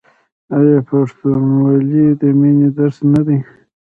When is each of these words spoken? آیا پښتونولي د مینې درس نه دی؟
آیا 0.57 0.79
پښتونولي 0.89 2.05
د 2.21 2.23
مینې 2.39 2.67
درس 2.77 2.97
نه 3.13 3.21
دی؟ 3.27 3.37